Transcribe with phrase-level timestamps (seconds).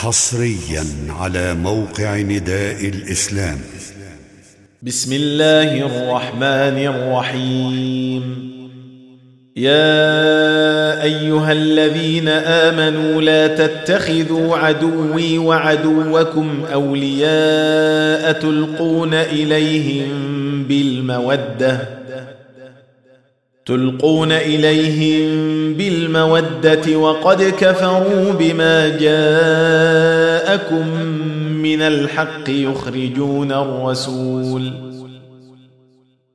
[0.00, 3.58] حصريا على موقع نداء الإسلام.
[4.82, 8.50] بسم الله الرحمن الرحيم.
[9.56, 20.10] يا أيها الذين آمنوا لا تتخذوا عدوي وعدوكم أولياء تلقون إليهم
[20.64, 21.99] بالمودة.
[23.70, 25.30] تلقون إليهم
[25.74, 30.88] بالمودة وقد كفروا بما جاءكم
[31.62, 34.72] من الحق يخرجون الرسول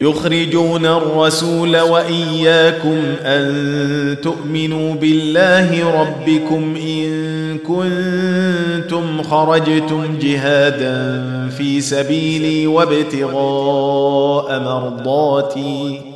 [0.00, 16.15] يخرجون الرسول وإياكم أن تؤمنوا بالله ربكم إن كنتم خرجتم جهادا في سبيلي وابتغاء مرضاتي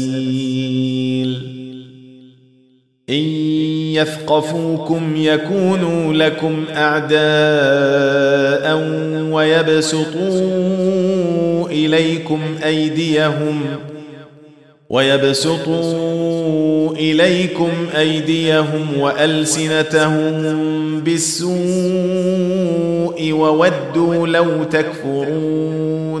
[4.01, 7.21] يثقفوكم يكونوا لكم أعداء
[9.31, 10.41] ويبسطوا
[11.69, 13.61] إليكم أيديهم
[14.89, 16.11] ويبسطوا
[16.91, 20.41] إليكم أيديهم وألسنتهم
[20.99, 21.61] بالسوء
[23.31, 26.20] وودوا لو تكفرون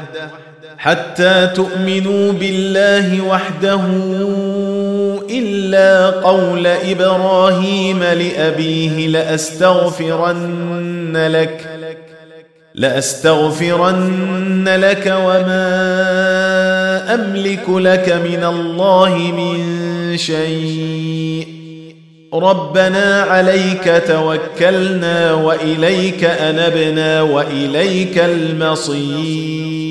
[0.81, 3.81] حتى تؤمنوا بالله وحده
[5.29, 10.47] إلا قول إبراهيم لأبيه لأستغفرن
[11.31, 11.69] لك
[12.75, 15.63] لأستغفرن لك وما
[17.13, 21.47] أملك لك من الله من شيء.
[22.33, 29.90] ربنا عليك توكلنا وإليك أنبنا وإليك المصير.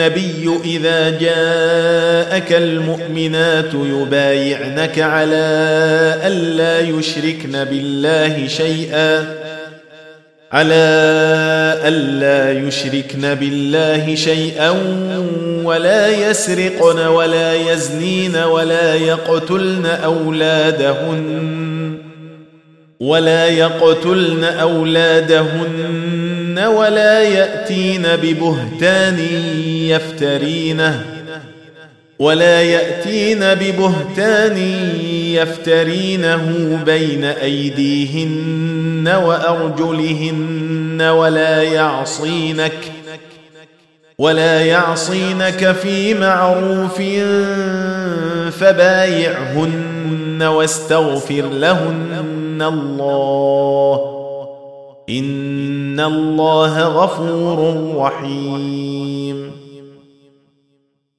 [0.00, 5.46] النبي إذا جاءك المؤمنات يبايعنك على
[6.26, 9.34] الا يشركن بالله شيئا
[10.52, 10.74] على
[11.84, 14.70] الا يشركن بالله شيئا
[15.64, 21.50] ولا يسرقن ولا يزنين ولا يقتلن أولادهن
[23.00, 26.09] ولا يقتلن أولادهن
[26.66, 29.18] ولا يأتين ببهتان
[29.64, 31.04] يفترينه
[32.18, 34.56] ولا يأتين ببهتان
[35.34, 42.72] يفترينه بين أيديهن وأرجلهن ولا يعصينك
[44.18, 47.02] ولا يعصينك في معروف
[48.58, 54.19] فبايعهن واستغفر لهن الله
[55.10, 59.50] ان الله غفور رحيم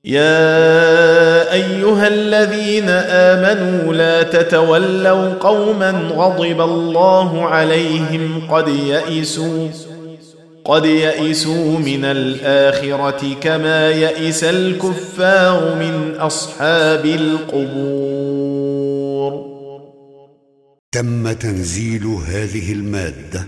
[0.06, 9.70] يا ايها الذين امنوا لا تتولوا قوما غضب الله عليهم قد يئسوا
[10.66, 18.62] قد يئسوا من الاخره كما يئس الكفار من اصحاب القبور
[20.92, 23.48] تم تنزيل هذه المادة